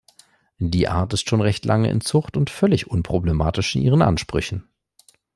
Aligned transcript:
Die 0.57 0.87
Art 0.87 1.13
ist 1.13 1.29
schon 1.29 1.41
recht 1.41 1.63
lange 1.63 1.91
in 1.91 2.01
Zucht 2.01 2.35
und 2.35 2.49
völlig 2.49 2.87
unproblematisch 2.87 3.75
in 3.75 3.83
ihren 3.83 4.01
Ansprüchen. 4.01 4.67